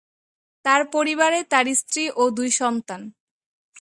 তার 0.65 0.81
পরিবার 0.93 1.31
এ 1.33 1.41
তার 1.51 1.65
স্ত্রী 1.73 2.03
ও 2.15 2.23
দুই 2.37 2.49
সন্তান। 2.61 3.01